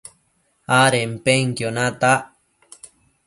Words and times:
adenpenquio 0.79 1.69
natac 1.75 2.21